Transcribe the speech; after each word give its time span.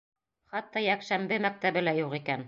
Хатта 0.53 0.81
йәкшәмбе 0.85 1.39
мәктәбе 1.45 1.85
лә 1.87 1.95
юҡ 1.99 2.17
икән. 2.21 2.39